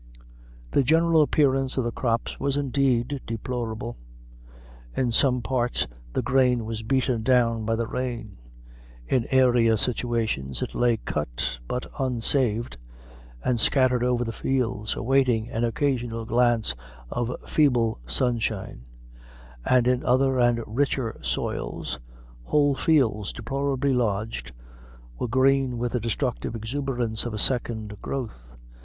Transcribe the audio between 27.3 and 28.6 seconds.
a second growth.